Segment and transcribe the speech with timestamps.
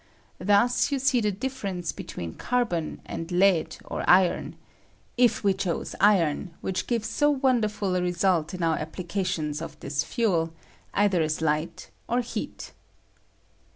[0.39, 4.55] Thus yon see the difference between carbon and lead or iron—
[5.15, 9.79] if we chose iron, which gives so wonder ful a result in our applications of
[9.79, 10.53] this fuel,
[10.95, 12.71] either as light or heat.